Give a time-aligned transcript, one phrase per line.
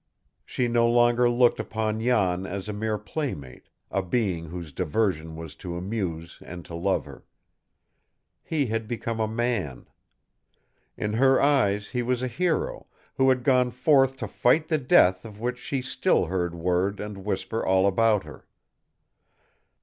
[0.43, 5.53] She no longer looked upon Jan as a mere playmate, a being whose diversion was
[5.57, 7.23] to amuse and to love her.
[8.41, 9.87] He had become a man.
[10.97, 12.87] In her eyes he was a hero,
[13.17, 17.23] who had gone forth to fight the death of which she still heard word and
[17.23, 18.47] whisper all about her.